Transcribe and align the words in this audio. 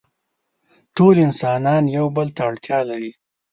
ټول 0.95 1.15
انسانان 1.27 1.83
يو 1.97 2.05
بل 2.15 2.27
ته 2.35 2.41
اړتيا 2.49 2.79
لري. 2.89 3.11